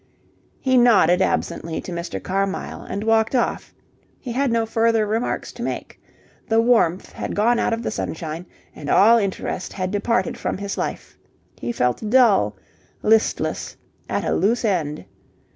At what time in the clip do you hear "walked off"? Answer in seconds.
3.03-3.71